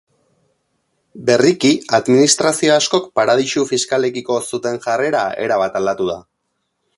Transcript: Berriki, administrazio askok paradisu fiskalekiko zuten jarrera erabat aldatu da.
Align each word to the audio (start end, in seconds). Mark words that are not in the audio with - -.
Berriki, 1.27 1.69
administrazio 1.97 2.73
askok 2.77 3.05
paradisu 3.19 3.67
fiskalekiko 3.73 4.39
zuten 4.49 4.81
jarrera 4.87 5.23
erabat 5.45 5.79
aldatu 5.83 6.11
da. 6.15 6.19